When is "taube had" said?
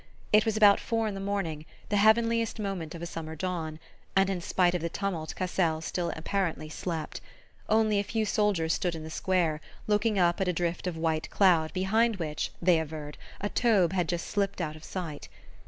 13.49-14.09